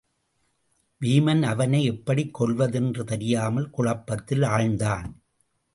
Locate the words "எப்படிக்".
1.85-2.33